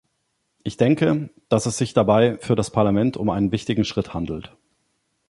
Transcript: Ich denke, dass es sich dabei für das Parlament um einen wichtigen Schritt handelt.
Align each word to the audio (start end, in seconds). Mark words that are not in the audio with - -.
Ich 0.63 0.77
denke, 0.77 1.29
dass 1.47 1.67
es 1.67 1.77
sich 1.77 1.93
dabei 1.93 2.39
für 2.39 2.55
das 2.55 2.71
Parlament 2.71 3.17
um 3.17 3.29
einen 3.29 3.51
wichtigen 3.51 3.85
Schritt 3.85 4.15
handelt. 4.15 4.57